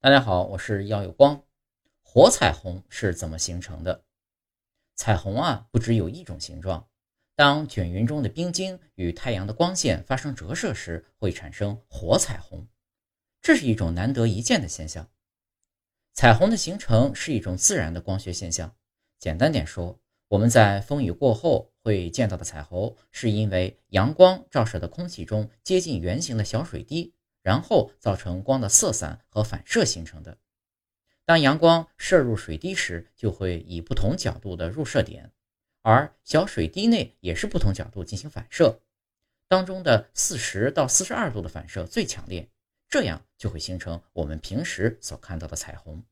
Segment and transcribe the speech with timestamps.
[0.00, 1.42] 大家好，我是耀有光。
[2.02, 4.04] 火彩虹是怎么形成的？
[4.94, 6.88] 彩虹啊，不只有一种形状。
[7.34, 12.68] 当卷云中的冰晶与太阳的光线发生折射时，会产生火彩虹。
[13.42, 15.10] 这是一种难得一见的现象。
[16.14, 18.76] 彩虹的形成是一种自然的光学现象。
[19.18, 27.16] 简单点说，我们在风雨过后会见到的彩虹，是因为阳光照射的空气中接近圆形的小水滴。
[27.42, 30.38] 然后造成光的色散和反射形成的。
[31.24, 35.30] 当阳光射入水滴时，就会以不同角度的入射点，
[35.82, 38.80] 而小水滴内也是不同角度进行反射，
[39.46, 42.48] 当中的四十到四十二度的反射最强烈，
[42.88, 46.02] 这样就会形成我们平时所看到的彩虹。